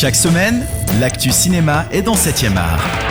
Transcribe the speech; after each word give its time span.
Chaque 0.00 0.14
semaine, 0.14 0.64
l'actu 1.00 1.32
cinéma 1.32 1.86
est 1.90 2.02
dans 2.02 2.14
7ème 2.14 2.56
art. 2.56 3.07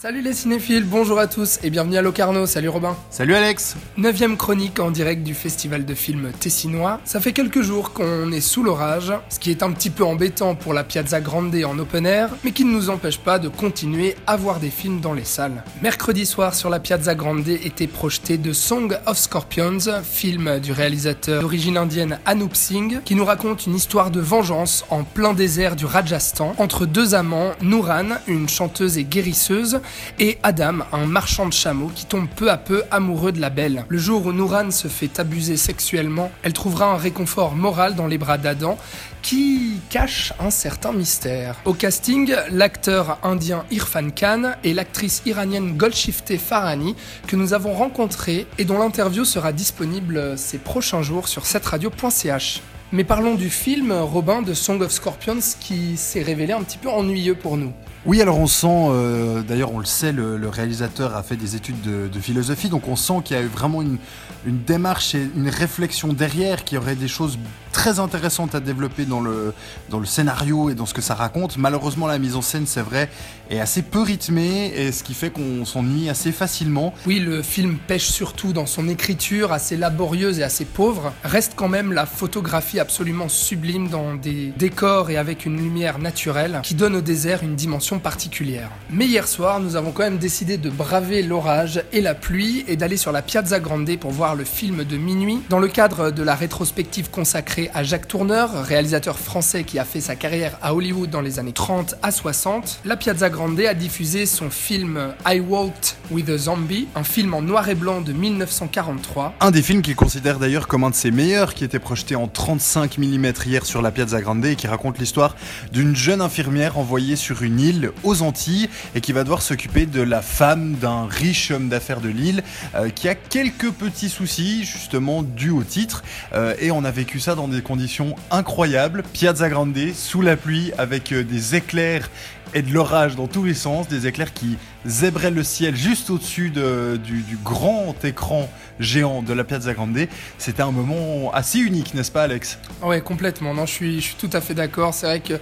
Salut 0.00 0.22
les 0.22 0.32
cinéphiles, 0.32 0.84
bonjour 0.84 1.18
à 1.18 1.26
tous 1.26 1.58
et 1.64 1.70
bienvenue 1.70 1.96
à 1.96 2.02
Locarno, 2.02 2.46
salut 2.46 2.68
Robin. 2.68 2.96
Salut 3.10 3.34
Alex 3.34 3.74
9ème 3.98 4.36
chronique 4.36 4.78
en 4.78 4.92
direct 4.92 5.24
du 5.24 5.34
festival 5.34 5.84
de 5.84 5.92
films 5.92 6.30
tessinois. 6.38 7.00
Ça 7.04 7.18
fait 7.18 7.32
quelques 7.32 7.62
jours 7.62 7.92
qu'on 7.92 8.30
est 8.30 8.40
sous 8.40 8.62
l'orage, 8.62 9.12
ce 9.28 9.40
qui 9.40 9.50
est 9.50 9.64
un 9.64 9.72
petit 9.72 9.90
peu 9.90 10.04
embêtant 10.04 10.54
pour 10.54 10.72
la 10.72 10.84
Piazza 10.84 11.20
Grande 11.20 11.52
en 11.66 11.76
open 11.80 12.06
air, 12.06 12.30
mais 12.44 12.52
qui 12.52 12.64
ne 12.64 12.70
nous 12.70 12.90
empêche 12.90 13.18
pas 13.18 13.40
de 13.40 13.48
continuer 13.48 14.14
à 14.28 14.36
voir 14.36 14.60
des 14.60 14.70
films 14.70 15.00
dans 15.00 15.14
les 15.14 15.24
salles. 15.24 15.64
Mercredi 15.82 16.26
soir 16.26 16.54
sur 16.54 16.70
la 16.70 16.78
Piazza 16.78 17.16
Grande 17.16 17.48
était 17.48 17.88
projeté 17.88 18.38
The 18.38 18.52
Song 18.52 18.96
of 19.04 19.18
Scorpions, 19.18 19.80
film 20.04 20.60
du 20.60 20.70
réalisateur 20.70 21.40
d'origine 21.42 21.76
indienne 21.76 22.20
Anup 22.24 22.54
Singh, 22.54 23.02
qui 23.04 23.16
nous 23.16 23.24
raconte 23.24 23.66
une 23.66 23.74
histoire 23.74 24.12
de 24.12 24.20
vengeance 24.20 24.84
en 24.90 25.02
plein 25.02 25.34
désert 25.34 25.74
du 25.74 25.86
Rajasthan 25.86 26.54
entre 26.58 26.86
deux 26.86 27.16
amants, 27.16 27.50
Nouran, 27.62 28.10
une 28.28 28.48
chanteuse 28.48 28.96
et 28.96 29.02
guérisseuse, 29.02 29.80
et 30.18 30.38
Adam, 30.42 30.78
un 30.92 31.06
marchand 31.06 31.46
de 31.46 31.52
chameaux 31.52 31.90
qui 31.94 32.06
tombe 32.06 32.28
peu 32.28 32.50
à 32.50 32.56
peu 32.56 32.82
amoureux 32.90 33.32
de 33.32 33.40
la 33.40 33.50
belle. 33.50 33.84
Le 33.88 33.98
jour 33.98 34.26
où 34.26 34.32
Nouran 34.32 34.70
se 34.70 34.88
fait 34.88 35.18
abuser 35.20 35.56
sexuellement, 35.56 36.30
elle 36.42 36.52
trouvera 36.52 36.86
un 36.86 36.96
réconfort 36.96 37.54
moral 37.54 37.94
dans 37.94 38.06
les 38.06 38.18
bras 38.18 38.38
d'Adam 38.38 38.78
qui 39.22 39.80
cache 39.90 40.32
un 40.40 40.50
certain 40.50 40.92
mystère. 40.92 41.56
Au 41.64 41.74
casting, 41.74 42.34
l'acteur 42.50 43.18
indien 43.22 43.64
Irfan 43.70 44.10
Khan 44.10 44.52
et 44.64 44.74
l'actrice 44.74 45.22
iranienne 45.26 45.76
Golshifteh 45.76 46.38
Farhani 46.38 46.94
que 47.26 47.36
nous 47.36 47.52
avons 47.52 47.72
rencontrés 47.72 48.46
et 48.58 48.64
dont 48.64 48.78
l'interview 48.78 49.24
sera 49.24 49.52
disponible 49.52 50.38
ces 50.38 50.58
prochains 50.58 51.02
jours 51.02 51.28
sur 51.28 51.46
cetteradio.ch. 51.46 52.62
Mais 52.90 53.04
parlons 53.04 53.34
du 53.34 53.50
film 53.50 53.92
Robin 53.92 54.40
de 54.40 54.54
Song 54.54 54.80
of 54.80 54.90
Scorpions 54.90 55.40
qui 55.60 55.98
s'est 55.98 56.22
révélé 56.22 56.54
un 56.54 56.62
petit 56.62 56.78
peu 56.78 56.88
ennuyeux 56.88 57.34
pour 57.34 57.58
nous. 57.58 57.72
Oui, 58.06 58.22
alors 58.22 58.38
on 58.38 58.46
sent, 58.46 58.66
euh, 58.70 59.42
d'ailleurs 59.42 59.74
on 59.74 59.78
le 59.78 59.84
sait, 59.84 60.12
le, 60.12 60.48
réalisateur 60.48 61.14
a 61.14 61.22
fait 61.22 61.36
des 61.36 61.56
études 61.56 61.82
de, 61.82 62.20
philosophie, 62.20 62.70
donc 62.70 62.88
on 62.88 62.96
sent 62.96 63.20
qu'il 63.24 63.36
y 63.36 63.38
a 63.38 63.42
eu 63.42 63.48
vraiment 63.48 63.82
une, 63.82 63.98
une, 64.46 64.62
démarche 64.62 65.14
et 65.14 65.28
une 65.36 65.50
réflexion 65.50 66.14
derrière, 66.14 66.64
qu'il 66.64 66.76
y 66.76 66.78
aurait 66.78 66.94
des 66.94 67.08
choses 67.08 67.38
très 67.72 67.98
intéressantes 68.00 68.54
à 68.54 68.60
développer 68.60 69.04
dans 69.04 69.20
le, 69.20 69.52
dans 69.90 70.00
le 70.00 70.06
scénario 70.06 70.70
et 70.70 70.74
dans 70.74 70.86
ce 70.86 70.94
que 70.94 71.00
ça 71.00 71.14
raconte. 71.14 71.56
Malheureusement, 71.58 72.06
la 72.06 72.18
mise 72.18 72.34
en 72.34 72.42
scène, 72.42 72.66
c'est 72.66 72.82
vrai, 72.82 73.10
est 73.50 73.60
assez 73.60 73.82
peu 73.82 74.02
rythmée, 74.02 74.72
et 74.74 74.90
ce 74.92 75.02
qui 75.02 75.14
fait 75.14 75.30
qu'on 75.30 75.64
s'ennuie 75.64 76.08
assez 76.08 76.32
facilement. 76.32 76.94
Oui, 77.06 77.18
le 77.18 77.42
film 77.42 77.76
pêche 77.86 78.06
surtout 78.06 78.52
dans 78.52 78.66
son 78.66 78.88
écriture, 78.88 79.52
assez 79.52 79.76
laborieuse 79.76 80.38
et 80.38 80.42
assez 80.42 80.64
pauvre. 80.64 81.12
Reste 81.24 81.52
quand 81.56 81.68
même 81.68 81.92
la 81.92 82.06
photographie 82.06 82.77
absolument 82.78 83.28
sublime 83.28 83.88
dans 83.88 84.14
des 84.14 84.52
décors 84.56 85.10
et 85.10 85.16
avec 85.16 85.46
une 85.46 85.56
lumière 85.56 85.98
naturelle 85.98 86.60
qui 86.62 86.74
donne 86.74 86.96
au 86.96 87.00
désert 87.00 87.42
une 87.42 87.54
dimension 87.56 87.98
particulière. 87.98 88.70
Mais 88.90 89.06
hier 89.06 89.26
soir, 89.26 89.60
nous 89.60 89.76
avons 89.76 89.92
quand 89.92 90.02
même 90.02 90.18
décidé 90.18 90.58
de 90.58 90.70
braver 90.70 91.22
l'orage 91.22 91.82
et 91.92 92.00
la 92.00 92.14
pluie 92.14 92.64
et 92.68 92.76
d'aller 92.76 92.96
sur 92.96 93.12
la 93.12 93.22
Piazza 93.22 93.60
Grande 93.60 93.96
pour 93.96 94.10
voir 94.10 94.34
le 94.34 94.44
film 94.44 94.84
de 94.84 94.96
minuit 94.96 95.40
dans 95.48 95.58
le 95.58 95.68
cadre 95.68 96.10
de 96.10 96.22
la 96.22 96.34
rétrospective 96.34 97.10
consacrée 97.10 97.70
à 97.74 97.82
Jacques 97.82 98.08
Tourneur, 98.08 98.64
réalisateur 98.64 99.18
français 99.18 99.64
qui 99.64 99.78
a 99.78 99.84
fait 99.84 100.00
sa 100.00 100.14
carrière 100.14 100.58
à 100.60 100.74
Hollywood 100.74 101.10
dans 101.10 101.22
les 101.22 101.38
années 101.38 101.52
30 101.52 101.96
à 102.02 102.10
60. 102.10 102.80
La 102.84 102.96
Piazza 102.96 103.30
Grande 103.30 103.60
a 103.60 103.74
diffusé 103.74 104.26
son 104.26 104.50
film 104.50 105.14
I 105.26 105.40
Walked 105.40 105.96
with 106.10 106.28
a 106.28 106.38
Zombie, 106.38 106.86
un 106.94 107.04
film 107.04 107.34
en 107.34 107.42
noir 107.42 107.68
et 107.68 107.74
blanc 107.74 108.00
de 108.00 108.12
1943. 108.12 109.34
Un 109.40 109.50
des 109.50 109.62
films 109.62 109.82
qu'il 109.82 109.96
considère 109.96 110.38
d'ailleurs 110.38 110.68
comme 110.68 110.84
un 110.84 110.90
de 110.90 110.94
ses 110.94 111.10
meilleurs 111.10 111.54
qui 111.54 111.64
était 111.64 111.78
projeté 111.78 112.14
en 112.14 112.28
35 112.28 112.58
mm 112.76 113.32
hier 113.46 113.64
sur 113.64 113.82
la 113.82 113.90
Piazza 113.90 114.20
Grande 114.20 114.44
et 114.44 114.56
qui 114.56 114.66
raconte 114.66 114.98
l'histoire 114.98 115.36
d'une 115.72 115.96
jeune 115.96 116.20
infirmière 116.20 116.78
envoyée 116.78 117.16
sur 117.16 117.42
une 117.42 117.60
île 117.60 117.92
aux 118.02 118.22
Antilles 118.22 118.68
et 118.94 119.00
qui 119.00 119.12
va 119.12 119.22
devoir 119.22 119.42
s'occuper 119.42 119.86
de 119.86 120.02
la 120.02 120.22
femme 120.22 120.74
d'un 120.74 121.06
riche 121.06 121.50
homme 121.50 121.68
d'affaires 121.68 122.00
de 122.00 122.08
l'île 122.08 122.42
euh, 122.74 122.90
qui 122.90 123.08
a 123.08 123.14
quelques 123.14 123.70
petits 123.70 124.08
soucis 124.08 124.64
justement 124.64 125.22
dus 125.22 125.50
au 125.50 125.62
titre 125.62 126.02
euh, 126.34 126.54
et 126.60 126.70
on 126.70 126.84
a 126.84 126.90
vécu 126.90 127.20
ça 127.20 127.34
dans 127.34 127.48
des 127.48 127.62
conditions 127.62 128.16
incroyables. 128.30 129.02
Piazza 129.12 129.48
Grande 129.48 129.78
sous 129.94 130.22
la 130.22 130.36
pluie 130.36 130.72
avec 130.76 131.12
euh, 131.12 131.24
des 131.24 131.54
éclairs 131.54 132.10
et 132.54 132.62
de 132.62 132.72
l'orage 132.72 133.16
dans 133.16 133.26
tous 133.26 133.44
les 133.44 133.54
sens, 133.54 133.88
des 133.88 134.06
éclairs 134.06 134.32
qui 134.32 134.56
zébraient 134.86 135.30
le 135.30 135.42
ciel 135.42 135.76
juste 135.76 136.10
au-dessus 136.10 136.50
du, 136.50 137.38
grand 137.42 137.94
écran 138.04 138.48
géant 138.80 139.22
de 139.22 139.32
la 139.32 139.44
Piazza 139.44 139.74
Grande. 139.74 139.98
C'était 140.38 140.62
un 140.62 140.70
moment 140.70 141.32
assez 141.32 141.58
unique, 141.58 141.94
n'est-ce 141.94 142.12
pas, 142.12 142.22
Alex? 142.22 142.58
Oui, 142.82 143.02
complètement. 143.02 143.54
Non, 143.54 143.66
je 143.66 143.72
suis, 143.72 144.00
je 144.00 144.06
suis 144.06 144.16
tout 144.16 144.30
à 144.32 144.40
fait 144.40 144.54
d'accord. 144.54 144.94
C'est 144.94 145.06
vrai 145.06 145.20
que 145.20 145.40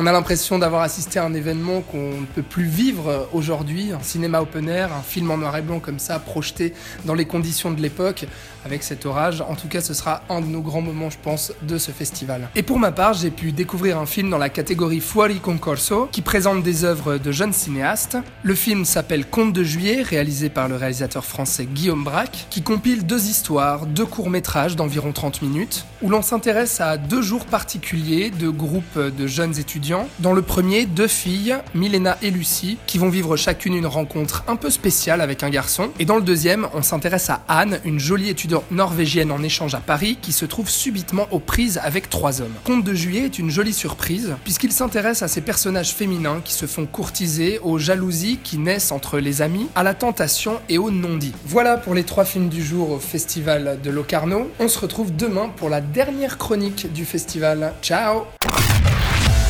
on 0.00 0.06
a 0.06 0.12
l'impression 0.12 0.60
d'avoir 0.60 0.82
assisté 0.82 1.18
à 1.18 1.24
un 1.24 1.34
événement 1.34 1.80
qu'on 1.80 2.20
ne 2.20 2.26
peut 2.26 2.42
plus 2.42 2.66
vivre 2.66 3.28
aujourd'hui, 3.32 3.90
un 3.90 4.00
cinéma 4.00 4.40
open 4.40 4.68
air, 4.68 4.92
un 4.92 5.02
film 5.02 5.28
en 5.32 5.38
noir 5.38 5.56
et 5.56 5.62
blanc 5.62 5.80
comme 5.80 5.98
ça, 5.98 6.20
projeté 6.20 6.72
dans 7.04 7.14
les 7.14 7.24
conditions 7.24 7.72
de 7.72 7.80
l'époque, 7.82 8.24
avec 8.64 8.84
cet 8.84 9.06
orage. 9.06 9.40
En 9.40 9.56
tout 9.56 9.66
cas, 9.66 9.80
ce 9.80 9.94
sera 9.94 10.22
un 10.30 10.40
de 10.40 10.46
nos 10.46 10.60
grands 10.60 10.82
moments, 10.82 11.10
je 11.10 11.18
pense, 11.20 11.52
de 11.62 11.78
ce 11.78 11.90
festival. 11.90 12.48
Et 12.54 12.62
pour 12.62 12.78
ma 12.78 12.92
part, 12.92 13.14
j'ai 13.14 13.32
pu 13.32 13.50
découvrir 13.50 13.98
un 13.98 14.06
film 14.06 14.30
dans 14.30 14.38
la 14.38 14.50
catégorie 14.50 15.00
Fuori 15.00 15.40
Concorso, 15.40 16.08
qui 16.12 16.22
présente 16.22 16.62
des 16.62 16.84
œuvres 16.84 17.18
de 17.18 17.32
jeunes 17.32 17.52
cinéastes. 17.52 18.18
Le 18.44 18.54
film 18.54 18.77
s'appelle 18.84 19.26
Conte 19.26 19.52
de 19.52 19.62
juillet, 19.62 20.02
réalisé 20.02 20.48
par 20.48 20.68
le 20.68 20.76
réalisateur 20.76 21.24
français 21.24 21.66
Guillaume 21.66 22.04
Braque, 22.04 22.46
qui 22.50 22.62
compile 22.62 23.06
deux 23.06 23.26
histoires, 23.26 23.86
deux 23.86 24.06
courts-métrages 24.06 24.76
d'environ 24.76 25.12
30 25.12 25.42
minutes, 25.42 25.84
où 26.02 26.10
l'on 26.10 26.22
s'intéresse 26.22 26.80
à 26.80 26.96
deux 26.96 27.22
jours 27.22 27.46
particuliers 27.46 28.30
de 28.30 28.48
groupes 28.48 28.98
de 28.98 29.26
jeunes 29.26 29.58
étudiants 29.58 30.08
dans 30.20 30.32
le 30.32 30.42
premier, 30.42 30.86
deux 30.86 31.08
filles, 31.08 31.56
Milena 31.74 32.18
et 32.22 32.30
Lucie, 32.30 32.78
qui 32.86 32.98
vont 32.98 33.08
vivre 33.08 33.36
chacune 33.36 33.74
une 33.74 33.86
rencontre 33.86 34.44
un 34.48 34.56
peu 34.56 34.70
spéciale 34.70 35.20
avec 35.20 35.42
un 35.42 35.50
garçon. 35.50 35.90
Et 35.98 36.04
dans 36.04 36.16
le 36.16 36.22
deuxième, 36.22 36.68
on 36.74 36.82
s'intéresse 36.82 37.30
à 37.30 37.42
Anne, 37.48 37.80
une 37.84 37.98
jolie 37.98 38.28
étudiante 38.28 38.70
norvégienne 38.70 39.30
en 39.30 39.42
échange 39.42 39.74
à 39.74 39.80
Paris, 39.80 40.18
qui 40.20 40.32
se 40.32 40.44
trouve 40.44 40.68
subitement 40.68 41.26
aux 41.30 41.40
prises 41.40 41.80
avec 41.82 42.10
trois 42.10 42.40
hommes. 42.40 42.54
Conte 42.64 42.84
de 42.84 42.94
juillet 42.94 43.24
est 43.24 43.38
une 43.38 43.50
jolie 43.50 43.72
surprise, 43.72 44.34
puisqu'il 44.44 44.72
s'intéresse 44.72 45.22
à 45.22 45.28
ces 45.28 45.40
personnages 45.40 45.94
féminins 45.94 46.40
qui 46.44 46.52
se 46.52 46.66
font 46.66 46.86
courtiser, 46.86 47.58
aux 47.60 47.78
jalousies 47.78 48.38
qui 48.42 48.58
entre 48.92 49.18
les 49.18 49.40
amis, 49.42 49.68
à 49.74 49.82
la 49.82 49.94
tentation 49.94 50.60
et 50.68 50.78
au 50.78 50.90
non-dit. 50.90 51.32
Voilà 51.44 51.76
pour 51.76 51.94
les 51.94 52.04
trois 52.04 52.24
films 52.24 52.48
du 52.48 52.62
jour 52.62 52.90
au 52.90 52.98
festival 52.98 53.78
de 53.82 53.90
Locarno. 53.90 54.50
On 54.60 54.68
se 54.68 54.78
retrouve 54.78 55.14
demain 55.16 55.50
pour 55.56 55.70
la 55.70 55.80
dernière 55.80 56.38
chronique 56.38 56.92
du 56.92 57.04
festival. 57.04 57.72
Ciao 57.82 58.24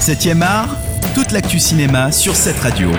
7ème 0.01 0.43
art, 0.43 0.77
toute 1.15 1.33
l'actu 1.33 1.59
cinéma 1.59 2.13
sur 2.13 2.37
cette 2.37 2.59
radio. 2.61 2.91